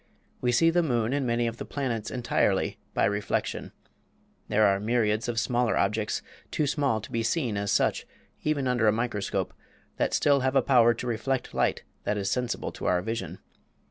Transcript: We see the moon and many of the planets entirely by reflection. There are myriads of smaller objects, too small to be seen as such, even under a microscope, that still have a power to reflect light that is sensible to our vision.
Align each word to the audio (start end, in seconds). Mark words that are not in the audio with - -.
We 0.41 0.51
see 0.51 0.71
the 0.71 0.81
moon 0.81 1.13
and 1.13 1.27
many 1.27 1.45
of 1.45 1.57
the 1.57 1.63
planets 1.63 2.09
entirely 2.09 2.79
by 2.95 3.05
reflection. 3.05 3.71
There 4.47 4.65
are 4.65 4.79
myriads 4.79 5.27
of 5.29 5.39
smaller 5.39 5.77
objects, 5.77 6.23
too 6.49 6.65
small 6.65 7.01
to 7.01 7.11
be 7.11 7.21
seen 7.21 7.55
as 7.55 7.71
such, 7.71 8.07
even 8.43 8.67
under 8.67 8.87
a 8.87 8.91
microscope, 8.91 9.53
that 9.97 10.15
still 10.15 10.39
have 10.39 10.55
a 10.55 10.63
power 10.63 10.95
to 10.95 11.05
reflect 11.05 11.53
light 11.53 11.83
that 12.03 12.17
is 12.17 12.31
sensible 12.31 12.71
to 12.71 12.87
our 12.87 13.03
vision. 13.03 13.37